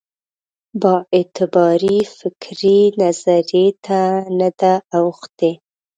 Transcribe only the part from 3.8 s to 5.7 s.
ته نه ده اوښتې.